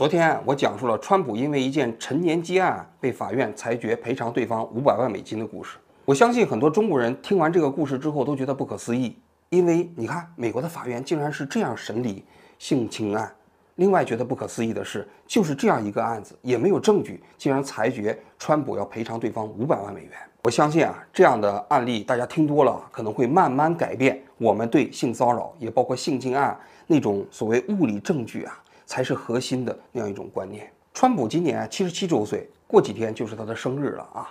[0.00, 5.76] 昨天我讲述了川普因为一件陈年积案被法院裁决赔偿对方五百万美金的故事。
[6.06, 9.14] 我相信很多中国人听完这个故事之后都觉得不可思议，
[9.50, 12.24] 因为你看美国的法院竟然是这样审理
[12.58, 13.30] 性侵案。
[13.74, 20.12] 另外觉得不可思议的是，就是这样一个案子也没有证据，竟然裁决川普要赔偿对方五百万美元。
[20.44, 28.58] 我相信啊，这样的案例大家听多了，可能会慢慢改变我们对性骚扰，也包括性侵案那种所谓物理证据啊。
[28.90, 30.68] 才是核心的那样一种观念。
[30.92, 34.28] 川普今年七十七周岁，过几天就是他的生日了啊！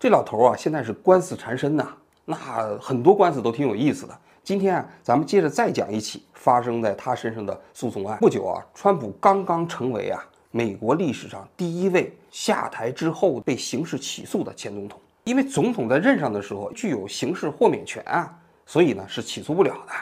[0.00, 1.86] 这老头啊，现在是官司缠身呐，
[2.24, 2.36] 那
[2.80, 4.18] 很多官司都挺有意思的。
[4.42, 8.18] 今天啊，咱们接着再讲一起发生在他身上的诉讼案。
[8.18, 14.98] 不久啊，川普刚刚成为啊美国历史上第一位下台之后被刑事起诉的前总统。
[15.22, 19.92] 因为总统在任上的时候具有刑事豁免权啊，所以呢是起诉不了的，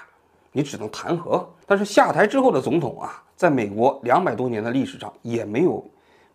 [0.52, 1.45] 你只能弹劾。
[1.66, 3.23] 但是下台之后的总统啊。
[3.40, 5.82] 在美国两百多年的历史上，也没有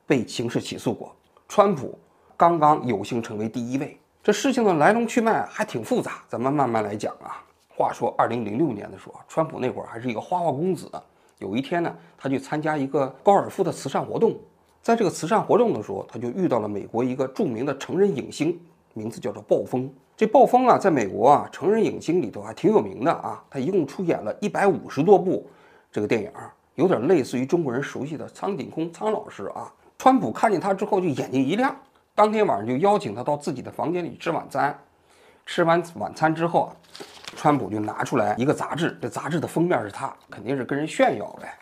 [0.07, 1.15] 被刑事起诉过。
[1.47, 1.95] 川普
[2.35, 7.45] 刚刚有幸成为第一位，这事情的来龙去脉还挺复杂，咱们慢慢来讲啊。
[7.69, 10.89] 话说，二零零六年的时候，川普那会儿还是一个花花公子。
[11.37, 14.35] 有一天呢，他去参加一个高尔夫的慈善活动，
[14.81, 18.59] 在这个慈善活动的时候，他就遇到了美国一个著名的成人影星，
[18.95, 19.87] 名字叫做暴风。
[20.17, 23.43] 这暴风啊，在美国啊，成人影星里头还挺有名的啊。
[23.47, 25.45] 他一共出演了一百五十多部
[25.91, 26.31] 这个电影。
[26.75, 29.71] 有点类似于中国人熟悉的苍井空苍老师啊。
[29.97, 31.75] 川普看见他之后就眼睛一亮，
[32.13, 34.77] 当天晚上就邀请他到自己的房间里吃晚餐。
[35.45, 36.69] 吃完晚餐之后啊，
[37.35, 41.53] 川普就拿出来一个杂志，这杂志的封面是他，肯定是跟人炫耀呗。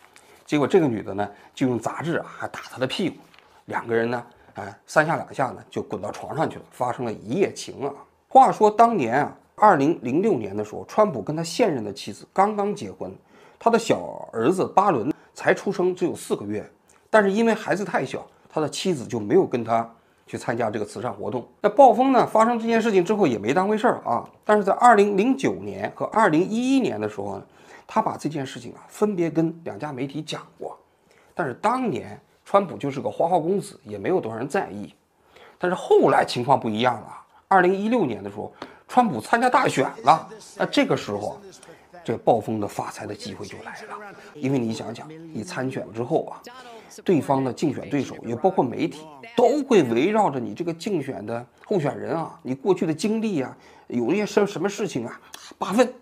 [0.45, 3.17] 结果这个女的呢，就用杂志啊还打他的屁股，
[3.65, 4.25] 两个人呢，
[4.55, 7.93] 哎，三下两下呢就滚到床上去了，发生了一夜情啊。
[8.29, 13.13] 话说当年啊，二零零六年的时候，川普跟他现任的妻子刚刚结婚。
[13.63, 16.69] 他的小儿子巴伦才出生只有四个月，
[17.09, 19.89] 但是因为孩子太小，他的妻子就没有跟他
[20.27, 21.47] 去参加这个慈善活动。
[21.61, 22.27] 那暴风呢？
[22.27, 24.27] 发生这件事情之后也没当回事儿啊。
[24.43, 27.43] 但是在二零零九年和二零一一年的时候呢，
[27.87, 30.77] 他把这件事情啊分别跟两家媒体讲过。
[31.33, 34.93] 但是当年川普就是个花花公子，也没有多少人在意。
[35.57, 37.07] 但是后来情况不一样了。
[37.47, 38.51] 二零一六年的时候，
[38.89, 40.27] 川普参加大选了。
[40.57, 41.39] 那这个时候。
[42.03, 46.41] 这暴风的发财的机会就来了，因为你想想，你参选之后啊，
[47.03, 49.05] 对方的竞选对手也包括媒体，
[49.35, 55.19] 都会围绕着你这个竞选的候选人啊，你过去的经历啊，有一些什什么事情啊，
[55.57, 55.93] 八问。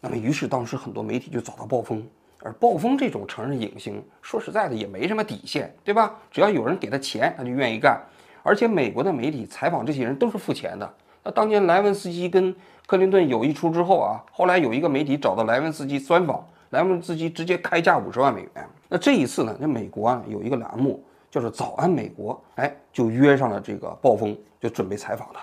[0.00, 2.04] 那么，于是当时很多媒体就找到暴风，
[2.40, 6.18] 而暴风这种成人影星，说实在的也没什么底线，对吧？
[6.30, 8.00] 只要有人给他钱，他就愿意干。
[8.42, 10.94] 而且美国的媒体采访这些人都是付钱的。
[11.24, 12.54] 那当年莱文斯基跟
[12.86, 18.68] 克林顿有一出之后啊，后来有一个媒体找到莱文斯基专访，莱文斯基直接开价五十万美元。
[18.88, 25.40] 那这一次呢，那美国啊有一个栏目叫做《早安美国》，哎，就约上了这个暴风，就准备采访他。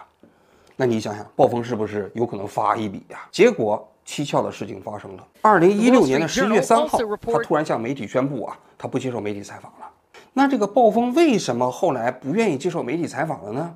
[0.76, 3.20] 那你想想，暴风是不是有可能发一笔呀？
[3.32, 5.28] 结果蹊跷的事情发生了。
[5.42, 9.90] 二零一六年的十一月三号，他突然向媒体宣布啊，他不接受媒体采访了。
[10.34, 13.74] 那这个暴风为什么后来不愿意接受媒体采访了呢？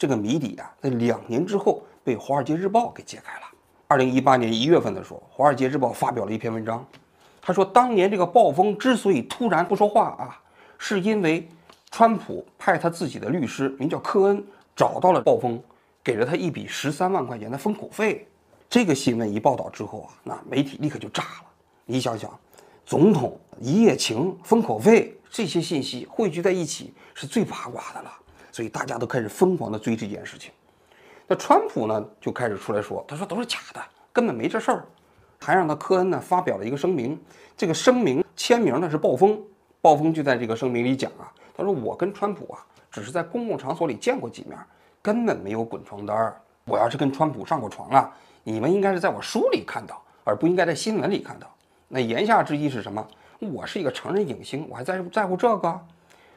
[0.00, 3.42] 这个谜底啊，在两年之后被《华尔街日报》给揭开了。
[3.86, 6.82] 二零一八年一月份的时候，《华尔街日报》发表了一篇文章，
[7.42, 10.40] 他说，当年这个暴风之所以突然不说话啊，
[10.78, 11.46] 是因为
[11.90, 14.42] 川普派他自己的律师，名叫科恩，
[14.74, 15.62] 找到了暴风，
[16.02, 18.26] 给了他一笔十三万块钱的封口费。
[18.70, 21.46] 这个新闻一报道之后啊，那媒体立刻就炸了。
[21.84, 22.30] 你想想，
[22.86, 28.10] 总统一夜情、封口费这些信息汇聚在一起，是最八卦的了。
[28.52, 30.50] 所以大家都开始疯狂的追这件事情，
[31.26, 33.80] 那川普呢就开始出来说，他说都是假的，
[34.12, 34.84] 根本没这事儿，
[35.38, 37.18] 还让他科恩呢发表了一个声明，
[37.56, 39.40] 这个声明签名呢是暴风，
[39.80, 44.58] 暴风就在这个声明里讲啊，他说我跟川普啊只是在公共场所里见过几面，
[45.00, 48.12] 根本没有滚床单儿，我要是跟川普上过床啊，
[48.42, 51.46] 你们应该是在我书里看到，而不应该在新闻里看到。
[51.88, 53.06] 那言下之意是什么？
[53.38, 55.80] 我是一个成人影星，我还在在乎这个？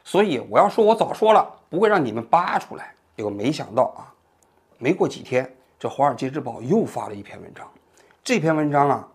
[0.03, 2.93] 所以我要说，我早说了，不会让你们扒出来。
[3.15, 4.11] 结果没想到啊，
[4.77, 7.65] 没过几天，这《华尔街日报》又发了一篇文章。
[8.23, 9.07] 这篇文章啊，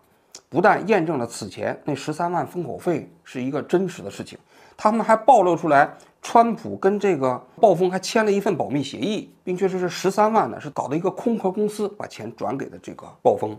[0.49, 4.39] 不但验证了此前那十三万封口费是一个真实的事情，
[4.77, 13.55] 他们还暴露出来，川普跟这个暴风还签了一份保密协议，并且说是十三万呢是搞的一个空壳公司把钱转给了这个暴风。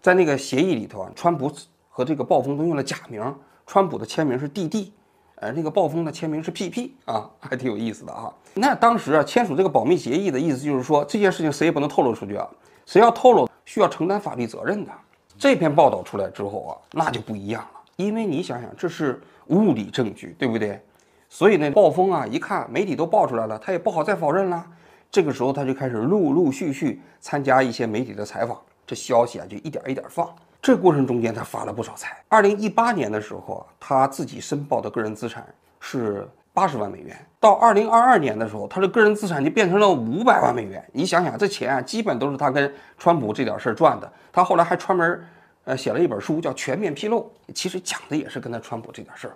[0.00, 1.50] 在那个协议里头啊，川普
[1.88, 3.34] 和这个暴风都用了假名，
[3.66, 4.90] 川普的签名是 DD。
[5.40, 8.32] 呃，那个暴风的签名是 PP 啊，还挺有意思的啊。
[8.54, 12.48] 那当时啊，签署这个保密协议的意思就是说，这件事情谁也不能透露出去啊，
[12.86, 14.90] 谁要透露，需要承担法律责任的。
[15.38, 20.80] 这篇报道出来之后啊，那就不一样了，因为你想想，这是物理证据，对不对？
[21.28, 24.66] 所以呢，暴风啊，一看媒体都爆出来了，他也不好再否认了。
[25.10, 30.28] 这个时候，他就开始陆陆续续参加一些媒体的采访，这消息啊就一点一点放。
[30.60, 32.22] 这过程中间，他发了不少财。
[32.28, 35.46] 二零一八年的时候，他自己申报的个人资产
[35.80, 37.16] 是八十万美元。
[37.40, 40.84] 到二零二二年的时候，他的个人资产就变成了五百万美元。
[40.92, 44.12] 你想想，这钱啊，基本都是他跟川普这点事儿赚的。
[44.32, 45.24] 他后来还专门
[45.64, 49.34] 呃写了一本书，叫《全面披露》，其实讲的也是跟他川普这点事儿，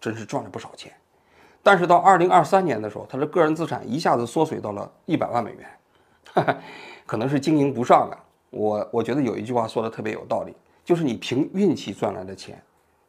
[0.00, 0.90] 真是赚了不少钱。
[1.62, 5.68] 但是到二零二三年的时候，他的个人资产一下子缩水到了一百万美元，
[6.32, 6.56] 哈 哈
[7.06, 8.18] 可能是经营不上的。
[8.52, 10.54] 我我觉得有一句话说的特别有道理，
[10.84, 12.62] 就是你凭运气赚来的钱，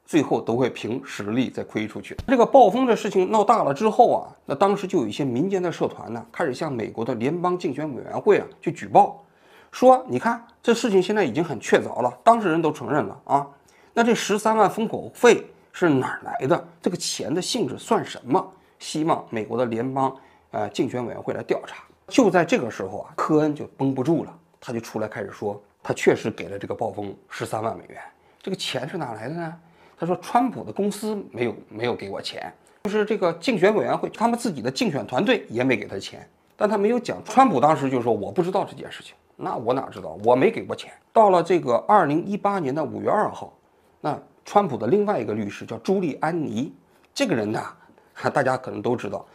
[0.06, 2.16] 最后都会凭实力再亏出去。
[2.26, 9.22] 这个暴风的事情闹大了之后啊，那当时就有一些民间的社团呢，开始向美国的联邦竞选委员会啊去举报，
[9.70, 13.46] 说你看这事情现在已经很确凿了，当事人都承认了啊，
[13.94, 16.68] 那这十三万封口费是哪儿来的？
[16.82, 18.50] 这个钱的性质算什么？
[18.80, 20.16] 希望美国的联邦
[20.52, 21.84] 呃竞选委员会来调查。
[22.08, 24.40] 就在这个时候啊，科恩就绷不住了。
[24.66, 28.02] 他就出来开始说，他确实给了这个暴风十三万美元，
[28.42, 29.54] 这个钱是哪来的呢？
[30.00, 32.50] 他说，川普的公司没有没有给我钱，
[32.84, 36.26] 就是这个竞选委员会他们自己的竞选团队也没给他钱，
[36.56, 37.22] 但他没有讲。
[37.26, 40.18] 川普当时就说我不知道这件事情，那我哪知道？
[40.24, 40.94] 我没给过钱。
[41.12, 43.54] 到了这个二零一八年的五月二号，
[44.00, 46.74] 那川普的另外一个律师叫朱利安尼，
[47.14, 47.62] 这个人呢，
[48.34, 49.26] 大家可能都知道，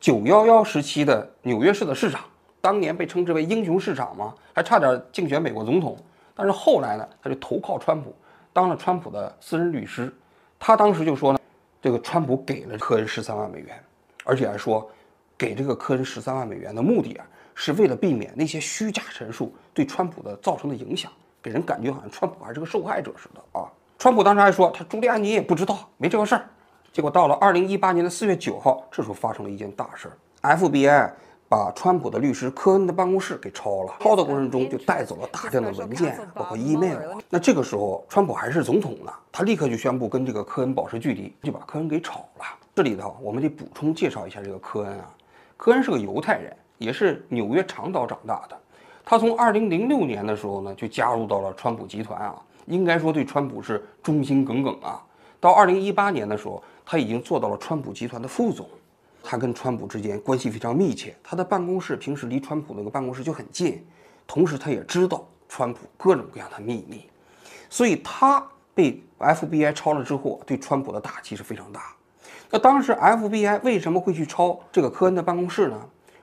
[0.00, 2.22] 九幺幺时期的纽约市的市长。
[2.68, 5.96] 当年被称之为英雄市长嘛，还差点竞选美国总统。
[6.34, 8.14] 但是后来呢，他就投靠川普，
[8.52, 10.14] 当了川普的私人律师。
[10.58, 11.38] 他当时就说呢，
[11.80, 13.82] 这个川普给了科恩十三万美元，
[14.22, 14.86] 而且还说，
[15.38, 17.24] 给这个科恩十三万美元的目的啊，
[17.54, 21.10] 是为了避免那些虚假陈述对川普的造成的影响，
[21.42, 23.64] 给人感觉好像川普还是个受害者似的啊。
[23.98, 26.46] 川普当时还说，他朱利安尼也不知道，没这个事儿。
[26.92, 31.10] 结果到了二零一八年的四月九号，这时候发生了一件大事儿，FBI。
[31.48, 36.98] 把川普的律师科恩的办公室给抄了，抄的过程中就带走了大量的文件，包括 email。
[37.30, 42.44] 那这个时候，川普还是总统呢，他立刻就宣布跟这个科恩保持距离，就把科恩给炒了。
[42.74, 45.10] 这里头我们得补充介绍一下这个科恩啊，
[45.56, 48.56] 科恩是个犹太人，也是纽约长岛长大的。
[49.04, 52.36] 他从2006年的时候呢，就加入到了川普集团啊，
[52.66, 55.02] 应该说对川普是忠心耿耿啊。
[55.40, 58.68] 到2018年的时候，他已经做到了川普集团的副总。
[59.30, 63.84] 他跟川普之间关系非常密切，他的办公室平时离川普那个办公室就很近，
[64.26, 67.06] 同时他也知道川普各种各样的秘密，
[67.68, 68.42] 所以他
[68.74, 71.94] 被 FBI 抄了之后，对川普的打击是非常大。
[72.48, 75.78] 那当时 FBI 为什么会去抄这个科恩的办公室呢？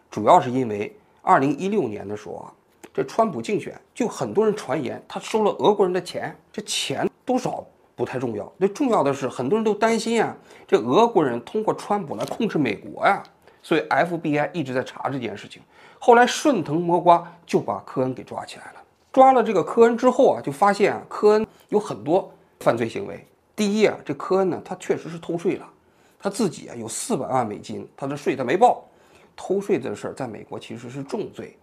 [0.10, 2.52] 主要是因为2016年的时候啊，
[2.92, 7.63] 这川普竞选就很多人传言他收了俄国人的钱，这钱多少？
[7.95, 10.36] 不太重要，那重要的是，很多人都担心啊，
[10.68, 13.24] 这俄国人通过川普来控制美国呀，
[13.63, 15.62] 所以 FBI 一直在查这件事情。
[15.97, 18.81] 后来顺藤摸瓜就把科恩给抓起来了。
[19.13, 23.25] 抓了这个科恩之后啊，就发现啊，科恩有很多犯罪行为。
[23.56, 25.65] 第一啊，这科恩呢，他确实是偷税了，
[26.19, 28.83] 他自己啊有四百万美金，他的税他没报。
[29.38, 31.57] 偷税这事儿在美国其实是重罪，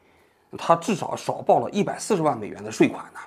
[0.56, 3.20] 他至少少报了一百四十万美元的税款呢。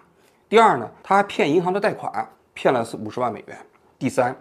[0.50, 2.28] 第二呢，他还骗银行的贷款。
[2.56, 3.58] 骗了是五十万美元。
[4.00, 4.36] 第三，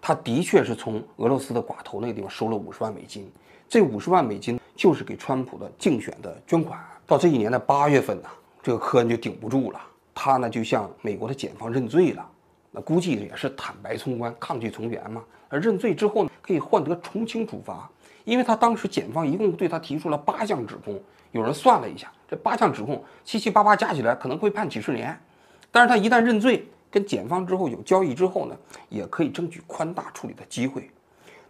[0.00, 3.30] 他的确是从俄罗斯的寡头那个地方收了五十万美金。
[3.68, 6.78] 这五十万美金就是给川普的竞选的捐款。
[7.06, 8.28] 到这一年的八月份呢，
[8.62, 9.80] 这个科恩就顶不住了，
[10.12, 12.28] 他呢就向美国的检方认罪了。
[12.72, 15.22] 那估计也是坦白从宽，抗拒从严嘛。
[15.48, 17.88] 而认罪之后呢，可以换得从轻处罚，
[18.24, 21.00] 因为他当时检方一共对他提出了八项指控。
[21.30, 25.16] 有人算了一下，这八项指控七七八八加起来可能会判几十年。
[25.70, 26.66] 但是他一旦认罪。
[26.92, 28.54] 跟检方之后有交易之后呢，
[28.90, 30.90] 也可以争取宽大处理的机会。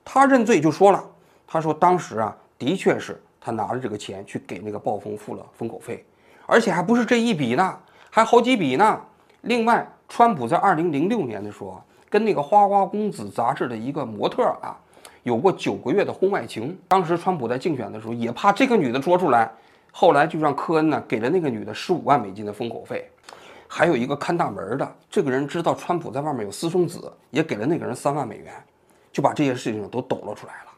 [0.05, 1.05] 他认罪就说了，
[1.47, 6.05] 他说当时啊，的确是他拿着这个钱去给那个暴风付了封口费，
[6.47, 7.77] 而且还不是这一笔呢，
[8.09, 9.01] 还好几笔呢。
[9.43, 14.79] 另外，川普在二零零六年的时候，跟那个《花花公子》杂志的一个模特啊，
[15.25, 16.79] 有过九个月的婚外情。
[16.87, 19.51] 当时川普在竞选的时候，也怕这个女的说出来，
[19.91, 23.09] 后来就让科恩呢给了那个女的十五万美金的封口费。
[23.75, 28.53] 还有一个看大门的，这个人知道川普在外面有私生子，也给了那个人三万美元，
[29.11, 30.71] 就把这些事情都抖了出来了。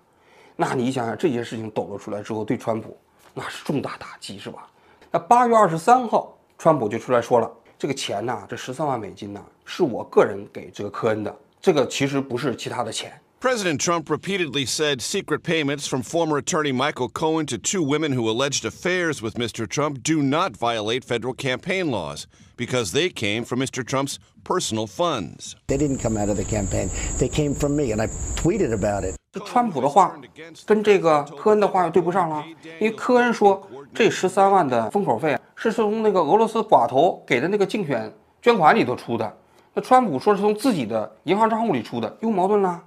[0.55, 2.97] 那你想想，这些事情抖了出来之后，对川普
[3.35, 4.69] 那是重大打击，是吧？
[5.11, 18.66] 那八月二十三号，川普就出来说了，这个钱呢，这十三万美金呢，是我个人给这个科恩的，这个其实不是其他的钱，President Trump repeatedly said secret payments from former attorney Michael Cohen to two women who alleged
[18.66, 19.66] affairs with Mr.
[19.66, 23.82] Trump do not violate federal campaign laws because they came from Mr.
[23.82, 25.56] Trump's personal funds.
[25.68, 26.90] They didn't come out of the campaign.
[27.18, 29.16] They came from me, and I tweeted about it.
[29.32, 30.20] 这川普的话
[30.66, 32.44] 跟这个科恩的话又对不上了，
[32.82, 39.38] 因为科恩说这十三万的封口费是从那个俄罗斯寡头给的那个竞选捐款里头出的，
[39.76, 42.84] 那川普说是从自己的银行账户里出的，又矛盾了。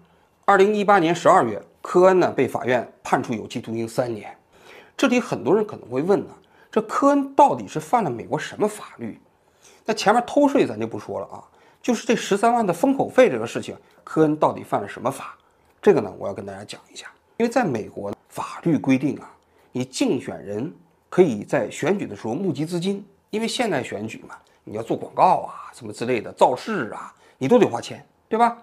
[0.49, 4.33] 二零一八年十二月，科恩呢被法院判处有期徒刑三年。
[4.95, 6.33] 这里很多人可能会问呢，
[6.71, 9.19] 这科恩到底是犯了美国什么法律？
[9.83, 11.43] 那前面偷税咱就不说了啊，
[11.81, 13.75] 就是这十三万的封口费这个事情，
[14.05, 15.37] 科恩到底犯了什么法？
[15.81, 17.07] 这个呢，我要跟大家讲一下。
[17.35, 19.29] 因为在美国法律规定啊，
[19.73, 20.73] 你竞选人
[21.09, 28.57] 可以在选举的时候募集资金，因为现在选举嘛，你要做广告啊，什么之类的，造势啊，你都得花钱，对吧？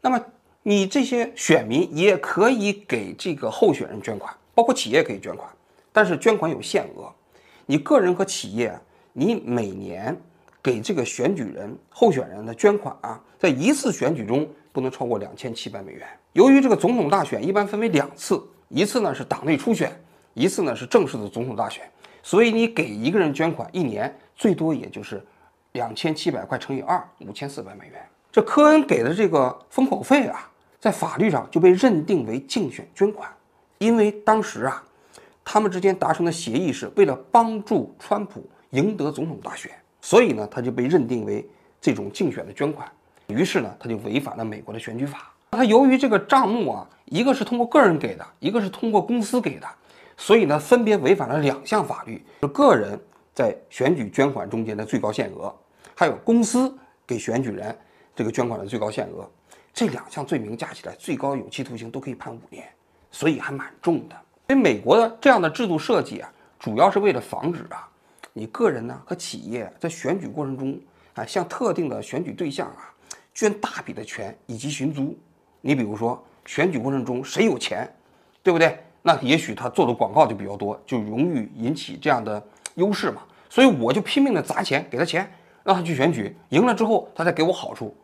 [0.00, 0.20] 那么
[0.62, 5.50] 你这些选民也可以给这个候选人捐款，包括企业可以捐款，
[5.90, 7.10] 但是捐款有限额。
[7.64, 8.78] 你个人和企业，
[9.14, 10.14] 你每年
[10.62, 16.06] 给这个选举人、候选人的捐款啊，在一次选举中不能超过两千七百美元。
[16.34, 19.90] 由于这个总统大选一般分为两次，一次呢是党内初选，
[20.34, 21.90] 一次呢是正式的总统大选，
[22.22, 25.24] 所以你给一个人捐款，一年最多也就是
[25.72, 28.06] 两千七百块乘以二，五千四百美元。
[28.30, 30.48] 这科恩给的这个封口费啊。
[30.80, 33.30] 在法律上就被认定为竞选捐款，
[33.78, 34.82] 因为当时啊，
[35.44, 39.70] 他们之间达成的协议是为了帮助川普赢得总统大选，
[40.00, 41.46] 所以呢，他就被认定为
[41.82, 42.90] 这种竞选的捐款。
[43.26, 45.30] 于是呢，他就违反了美国的选举法。
[45.50, 49.66] 他由于这个账目啊，一个是通过个人给的，一个是通过公司给的，
[50.16, 52.98] 所以呢，分别违反了两项法律：是个人
[53.34, 55.54] 在选举捐款中间的最高限额，
[55.94, 56.74] 还有公司
[57.06, 57.76] 给选举人
[58.16, 59.28] 这个捐款的最高限额。
[59.72, 62.68] 这两项罪名加起来，最高有期徒刑都可以判五年，
[63.10, 64.16] 所以还蛮重的。
[64.48, 67.88] 因为美国的这样的制度设计啊，主要是为了防止啊，
[68.32, 70.78] 你个人呢和企业在选举过程中
[71.14, 72.92] 啊，向特定的选举对象啊
[73.32, 75.16] 捐大笔的钱以及寻租。
[75.60, 77.88] 你比如说选举过程中谁有钱，
[78.42, 78.78] 对不对？
[79.02, 82.42] 那也许他做的广告就比较多，就容易引起这样的
[82.74, 83.22] 优势嘛。
[83.48, 87.94] 所以我就拼命的砸钱给他钱，让他去选举，赢了之后他再给我好处。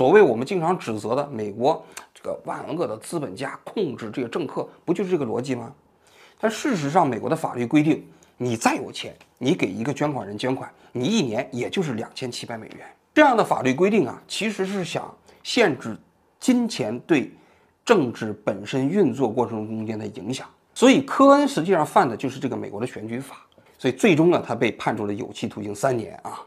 [0.00, 5.70] 所谓我们经常指责的美国这个万恶的资本家控制这个政客，不就是这个逻辑吗？
[6.40, 8.02] 但事实上，美国的法律规定，
[8.38, 12.78] 你再有钱，你给一个捐款人捐款，你一年也就是两千七百美元。
[13.12, 15.94] 这样的法律规定啊，其实是想限制
[16.38, 17.30] 金钱对
[17.84, 20.48] 政治本身运作过程中间的影响。
[20.72, 23.36] 所以，科恩实际上犯的就是这个美国的选举法。
[23.76, 26.40] 所以，最终呢，他被判处了有期徒刑三年啊。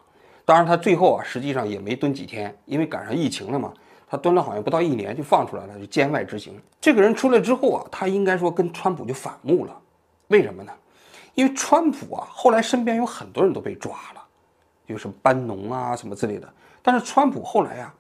[0.46, 3.74] 当然，他最后啊，实际上也没蹲几天，因为赶上疫情了嘛。
[4.10, 6.62] 他蹲了好像不到一年就放出来了，就监外执行。
[6.80, 9.76] 这个人出来之后啊，他应该说跟川普就反目了。
[10.28, 10.72] 为什么呢？
[11.34, 14.22] 因为川普啊，后来身边有很多人都被抓了，
[14.86, 16.48] 有什么班农啊什么之类的。
[16.84, 17.92] 但是川普后来呀，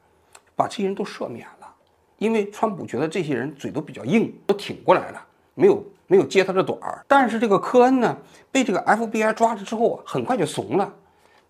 [0.55, 1.73] 把这些人都赦免了，
[2.19, 7.03] 因为川普觉得这些人嘴都比较硬，都挺过来了，没有没有揭他的短儿。
[7.07, 8.15] 但是这个科恩呢，
[8.51, 10.93] 被这个 FBI 抓了之后啊，很快就怂了。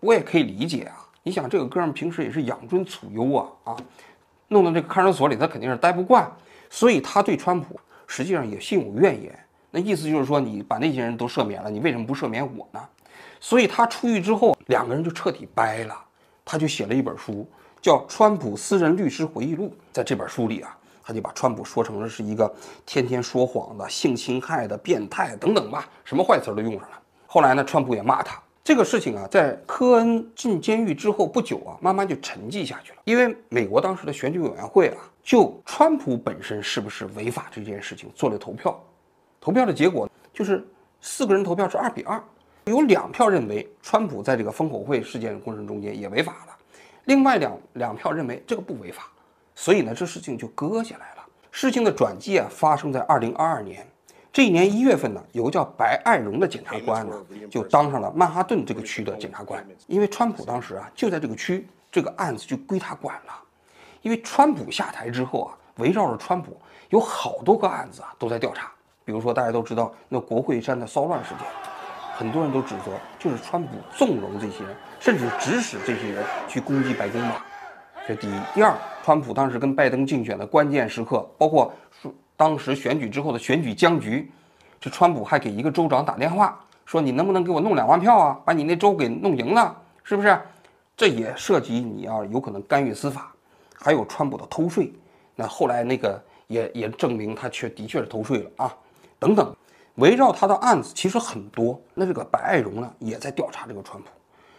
[0.04, 3.76] 我也可以理解啊，你想这个哥们平时也是养尊处优啊啊，
[4.48, 6.30] 弄到这个看守所里，他肯定是待不惯，
[6.68, 9.34] 所以他对川普实际上也心有怨言。
[9.70, 12.80] 那意思就是说，你把那些人都赦免了，你为什么不赦免我呢？
[13.40, 15.98] 所以他出狱之后，两个人就彻底掰了。
[16.44, 17.48] 他就写了一本书，
[17.80, 19.68] 叫《川普私人律师回忆录》。
[19.90, 27.00] 在这本书里啊，他就把川普说成了是一个天天说谎的、性侵害的变态等等吧，什么坏词都用上了。
[27.26, 28.38] 后来呢，川普也骂他。
[28.64, 32.98] 这个事情啊，在科恩进监狱之后不久啊，慢慢就沉寂下去了。
[33.04, 38.82] 因为美国当时的选举委员会啊，就川普本身是不是违法这件事情做了投票，
[39.38, 40.66] 投票的结果就是
[41.02, 42.18] 四个人投票是二比二，
[42.64, 46.56] 有两票认为川普在这个封口会事件过程中间也违法了，
[47.04, 49.12] 另外两两票认为这个不违法，
[49.54, 51.24] 所以呢，这事情就搁下来了。
[51.50, 53.86] 事情的转机啊，发生在二零二二年。
[54.34, 57.14] 这一年一月份呢，有个叫白爱荣的检察官呢，
[57.48, 59.64] 就当上了曼哈顿这个区的检察官。
[59.86, 63.32] 因为川普当时啊就在这个区，这个案子就归他管了。
[64.02, 66.60] 因为川普下台之后啊，围绕着川普
[66.90, 68.72] 有好多个案子啊都在调查。
[69.04, 71.46] 比如说大家都知道那国会山的骚乱事件，
[72.16, 77.46] 很多人都指责就是川普纵容这些人，甚至指使这些人去攻击白宫吧。
[78.04, 81.72] 这第一，第二，川普当时跟拜登竞选的关键时刻，包括
[82.02, 82.12] 说。
[82.36, 84.30] 当时选举之后的选举僵局，
[84.80, 88.40] 这川普还给一个州长打电话说：“你能不能给我弄两万票啊？
[88.44, 90.38] 把你那州给弄赢了，是不是？”
[90.96, 93.34] 这也涉及你要有可能干预司法，
[93.76, 94.92] 还有川普的偷税。
[95.34, 98.76] 那后来那个也也证明他确的确是偷税了啊，
[99.18, 99.54] 等等。
[99.96, 104.08] 围绕他的案子其实很多，那这个白爱荣呢也在调查这个川普，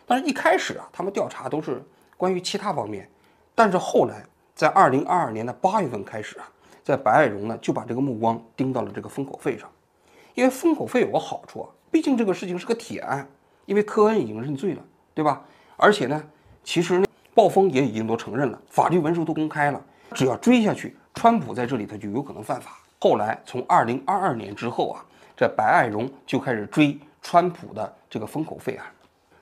[0.05, 1.83] 但是一开始啊，他们调查都是
[2.15, 3.09] 关于其他方面，
[3.53, 6.49] 但是后来在二零二二年的八月份开始啊，
[6.85, 9.67] 在白爱荣呢就把这个目光盯到了这个封口费上，
[10.35, 13.27] 因为封口费有个好处啊，毕竟这个事情是个铁案，
[13.65, 14.81] 因为科恩已经认罪了，
[15.15, 15.41] 对吧？
[15.77, 16.23] 而且呢，
[16.63, 22.77] 其实呢，暴风也已经都承认了，法律文书都公开了，只要追下去，川普在这里他就有可能犯法。
[22.99, 25.03] 后来从二零二二年之后啊。
[25.37, 28.85] 这白爱荣就开始追川普的这个封口费案，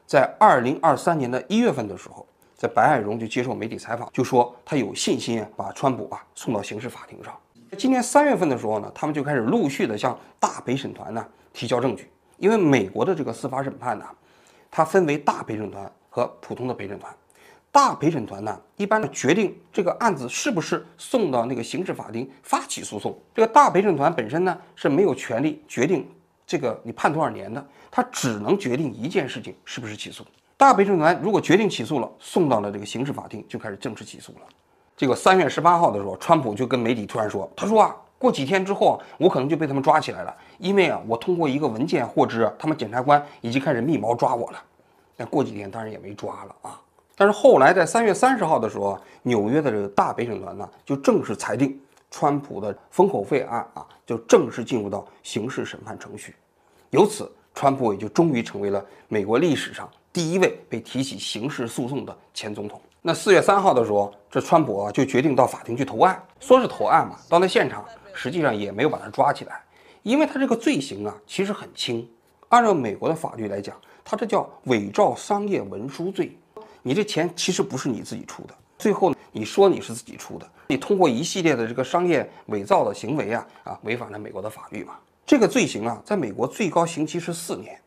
[0.08, 2.26] 在二零二三年的一月份的时候，
[2.64, 7.38] 在白爱荣就接受媒体采访，就说他有信心把川普啊送到刑事法庭上。
[7.78, 14.06] 今年三月份的时候呢，他们就开始陆续的向大陪审团呢提交证据，因为美国的这个司法审判呢，
[14.72, 17.14] 它分为大陪审团和普通的陪审团。
[17.70, 23.14] 大陪审团呢，一般决定这个案子是不是送到那个刑事法庭发起诉讼。
[23.36, 26.08] 这个大陪审团本身呢是没有权利决定
[26.48, 30.26] 这个你判多少年的，他只能决定一件事情是不是起诉。
[30.64, 34.40] 大陪审团如果决定起诉了，送到了这个刑事法庭就开始正式起诉了。
[34.96, 44.64] 这个三月十八号的时候，川普就跟媒体突然说：“他说啊，过几天之后，我可能就被他们抓起来了，因为啊，我通过一个文件获知，他们检察官已经开始密谋抓我了。
[45.18, 46.80] 那过几天当然也没抓了啊。”
[47.18, 51.78] 但是后来在三月三十号的时候，纽约的这个大陪审团呢，就正式裁定
[52.10, 56.34] 川普的封口费案啊，就正式进入到刑事审判程序。
[56.92, 62.80] 由此，川普也就终于成为了美国历史上第一位被提起刑事诉讼的前总统。
[63.02, 69.60] 那四月三号的时候，这川普啊就决定到法庭去投案，说是投案嘛，到那现场实际上也没有把他抓起来，
[70.04, 72.08] 因为他这个罪行啊其实很轻，
[72.50, 76.38] 按照美国的法律来讲，他这叫伪造商业文书罪。
[76.84, 84.94] 你这钱其实不是你自己出的，最后呢你说你是自己出的，你通过一系列的这个商业伪造的行为啊啊，违反了美国的法律嘛。
[85.26, 87.80] 这个罪行啊，在美国最高刑期是四年，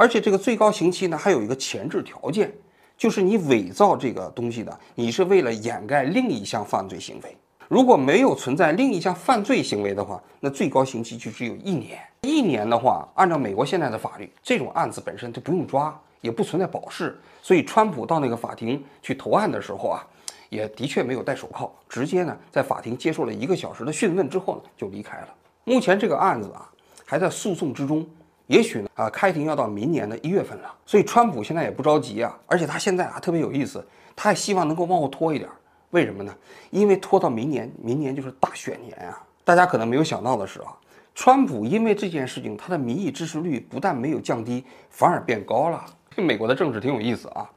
[0.00, 2.50] 而且这个最高刑期呢还有一个前置条件，
[2.96, 7.36] 就是你伪造这个东西的，你是为了掩盖另一项犯罪行为。
[7.68, 11.98] 如果没有存在另一项犯罪行为的话，那最高刑期就只有一年。
[12.22, 15.94] 一年的话，按照美国现在的法律，这种案子本身就不用抓。
[16.22, 20.06] 也不存在保释，所以川普到那个法庭去投案的时候啊，
[20.48, 25.28] 也的确没有戴手铐，直接呢在法庭接受了一个小时的讯问之后呢就离开了。
[25.64, 26.68] 目前这个案子啊
[27.06, 28.06] 还在诉讼之中，
[28.50, 33.86] 也许呢啊开庭要到明年的一月份了，所以川普现在也不着急啊，而且他现在啊特别有意思，
[34.16, 35.48] 他还希望能够往后拖一点，
[35.90, 36.34] 为什么呢？
[36.70, 39.22] 因为拖到明年，明年就是大选年啊。
[39.44, 40.74] 大家可能没有想到的是啊，
[41.14, 45.86] 川普因为这件事情，他的民意支持率不但没有降低，反而变高了。
[46.10, 47.48] 这美国的政治挺有意思啊，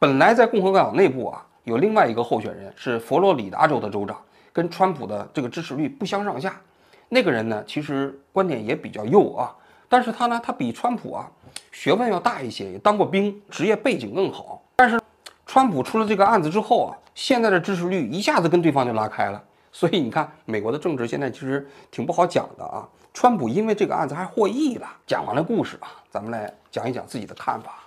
[0.00, 4.20] 本来在共和党内部啊，有另外一个候选人是佛罗里达州的州长，
[4.52, 6.60] 跟川普的这个支持率不相上下。
[7.08, 9.54] 那个人呢，其实观点也比较右啊，
[9.92, 11.30] 但是他呢，他比川普啊
[11.70, 14.62] 学问要大一些，也当过兵，职业背景更好。
[14.76, 14.98] 但是
[15.44, 19.44] 川普出了这个案子之后啊，现在的支持率一下子跟对方就拉开了。
[19.70, 22.88] 所以你看，美国的政治现在其实挺不好讲的啊。
[23.12, 24.88] 川普因为这个案子还获益了。
[25.06, 27.80] 讲完了故事啊，咱们来讲一讲自己的看法。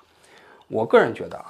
[0.67, 1.45] 我个人觉得啊，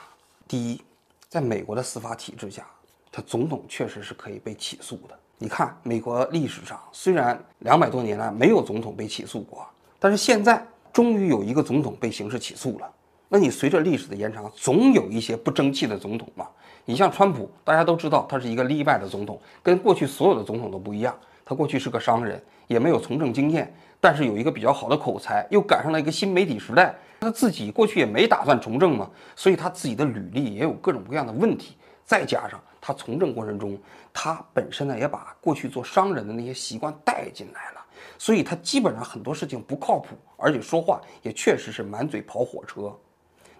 [0.48, 0.82] 第一，
[1.28, 2.66] 在美国的司法体制下，
[3.12, 5.20] 他总统确实是可以被起诉的。
[5.38, 9.68] 你看，美国历史上虽然两百多年来没有总统被起诉过，
[10.00, 12.92] 但是现在终于有一个总统被刑事起诉了。
[13.28, 16.48] 那你随着历史的延长，总有一些不争气的总统嘛。
[16.86, 21.18] 你像川普，大家都知道他是一个例外的总统，跟过去所有的总统都不一样。
[21.44, 26.96] 他过去是个商人，也没有从政经验，但是有一个比较好的口才，又赶上了一个新媒体时代。
[27.22, 31.76] 他自己过去也没打算从政嘛，所以他自己的履历也有各种各样的问题。
[32.04, 33.78] 再加上他从政过程中，
[34.14, 37.85] 他本身呢也把过去做商人的那些习惯带进来了，
[38.18, 42.96] 所以他基本上很多事情不靠谱，而且说话也确实是满嘴跑火车。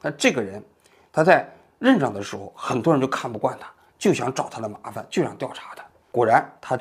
[0.02, 0.64] 那这个人，
[1.12, 3.68] 他在任上的时候，很多人就看不惯他，
[3.98, 5.84] 就想找他的麻烦，就想调查他。
[6.12, 6.80] 果然，他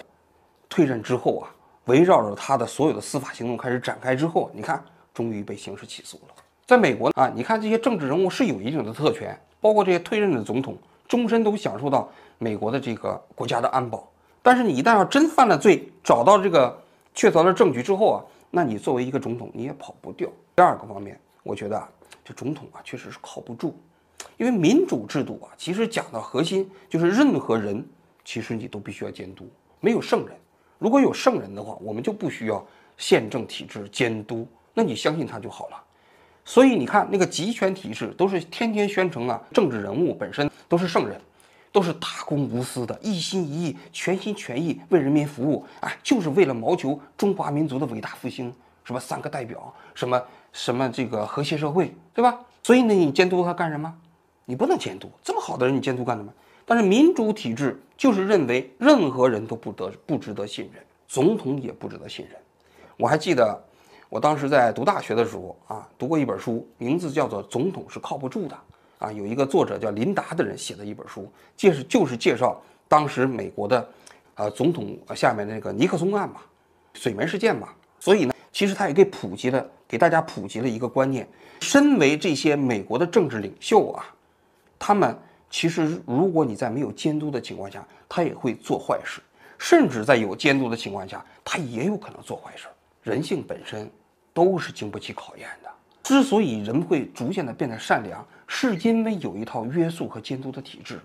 [0.68, 1.50] 退任之后啊，
[1.86, 6.34] 围绕着他的所有的司法行动开始展开之后，你看，终于被刑事起诉了。
[6.66, 14.08] 在美国啊，你看这些政治人物是有一定的特权，包括这些退任的总统，终身都享受到美国的这个国家的安保。
[14.42, 16.78] 但是你一旦要真犯了罪，找到这个
[17.14, 18.18] 确凿的证据之后啊，
[18.50, 20.28] 那你作为一个总统你也跑不掉。
[20.56, 21.88] 第二个方面，我觉得啊，
[22.24, 23.74] 这总统啊确实是靠不住，
[24.36, 27.86] 因为民主制度啊，其实讲的核心就是任何人
[28.24, 29.48] 其实你都必须要监督，
[29.80, 30.36] 没有圣人。
[30.78, 32.64] 如果有圣人的话，我们就不需要
[32.98, 35.82] 宪政体制监督，那你相信他就好了。
[36.44, 41.18] 所以你看，那个集权体制都是天天宣称啊，政治人物本身都是圣人，
[41.74, 48.54] 都是大公无私的，一心一意、全心全意为人民服务，哎，就是为了谋求中华民族的伟大复兴。
[48.84, 52.38] 什么三个代表，什么什么这个和谐社会，对吧？
[52.62, 53.92] 所以呢，你监督他干什么？
[54.44, 56.32] 你不能监督这么好的人，你监督干什么？
[56.64, 62.36] 但是民主体制就是认为任何人都不得不值得信任，总统也不值得信任。
[62.96, 63.60] 我还记得
[64.08, 68.54] 我当时在读大学的时候啊，读过一本书，名字叫做《总统是靠不住的》
[69.04, 73.88] 啊，有一个作者叫林达的人写的一本书，介是就是介绍当时美国的
[74.34, 76.40] 呃总统下面那个尼克松案嘛，
[76.94, 77.68] 水门事件嘛，
[78.00, 78.34] 所以呢。
[78.54, 84.06] 其实他也给普及了，给大家普及了一个观念：身为这些美国的政治领袖啊，
[84.78, 85.18] 他们
[85.50, 89.20] 其实如果你在没有监督的情况下，他也会做坏事；
[89.58, 92.68] 甚至在有监督的情况下，他也有可能做坏事。
[93.02, 93.90] 人性本身
[94.32, 95.68] 都是经不起考验的。
[96.04, 101.00] 之所以人会逐渐的变得善良，是因为有一套约束和监督的体制。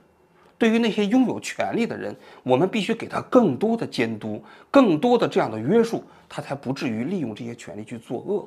[0.57, 8.45] 对于那些拥有权力的人，我们必须给他更多的监督，更多的这样的约束，他才不至于利用这些权力去作恶。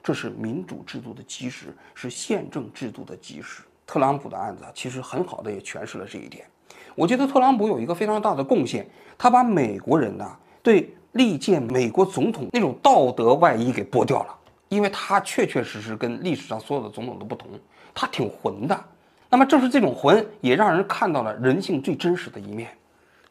[0.00, 3.62] 这是民主制度的基石，是宪政制度的基石。
[3.84, 6.46] 特朗普的案子其实很好的也诠释了这一点。
[6.94, 14.38] 我觉得特朗普有一个非常大的贡献，他把美国人呐对历届美国总统那种道德外衣给剥掉了，
[14.70, 17.50] 因为他确确实实跟历史上所有的总统都不同，
[17.92, 18.84] 他挺混的。
[19.28, 22.70] 那么正是这种魂，也让人看到了人性最真实的一面。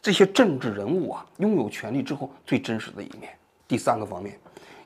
[0.02, 3.34] 这些政治人物啊，拥有权力之后最真实的一面。
[3.68, 4.38] 第三个方面，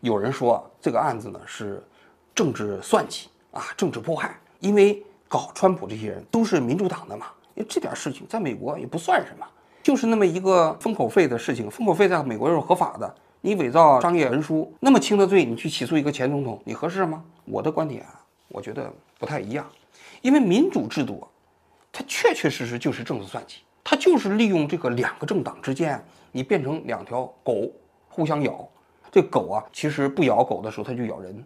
[0.02, 1.84] 有人说这个案子呢是
[2.34, 7.28] 政治算计啊，政治迫害，因为搞川普这些人都是民主党的嘛。
[7.56, 9.46] 因为这点事情在美国也不算什么，
[9.84, 11.70] 就是那么一个封口费的事情。
[11.70, 17.22] 封口费在美国又是合法的，你伪造商业文书那么轻的罪，你去起诉一个前总统，你合适吗？
[17.44, 19.70] 我的观点啊，我觉得不太一样。
[20.22, 21.28] 因为民主制度，
[21.92, 26.02] 它确确实实就是政治算计，它就是利用这个两个政党之间，
[26.32, 27.70] 你变成两条狗
[28.08, 28.66] 互相咬。
[29.12, 31.44] 这狗啊，其实不咬狗的时候，它就咬人。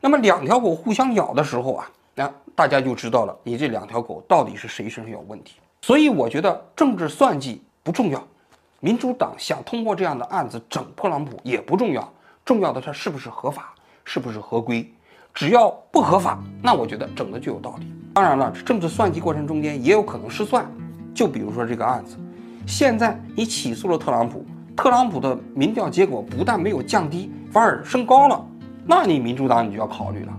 [0.00, 5.56] 那么两条狗互相咬的时候啊，那大家就知道了，你这两条狗到底是谁身上有问题。
[5.80, 8.24] 所以我觉得政治算计不重要，
[8.84, 12.12] 民主党想通过这样的案子整特朗普也不重要，
[12.44, 13.72] 重要的它是不是合法，
[14.04, 14.84] 是不是合规。
[15.32, 17.86] 只要不合法，那我觉得整的就有道理。
[18.12, 20.68] 当然了，政治算计过程中间也有可能失算。
[21.14, 22.16] 就比如说这个案子，
[22.66, 24.44] 现在你起诉了特朗普，
[24.76, 28.44] 特朗普的民调结果不但没有降低，反而升高了，
[28.84, 30.32] 那你民主党你就要考虑了，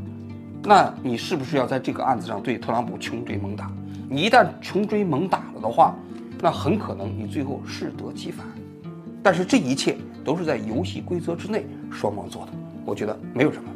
[0.66, 3.72] 那你是不是要在这个案子上对特朗普穷追猛打？
[4.10, 5.96] 你一旦穷追猛打了的话，
[6.44, 8.46] 那很可能你最后适得其反。
[9.24, 12.52] 但是这一切都是在游戏规则之内，双方做的，
[12.86, 13.70] 我觉得没有什么。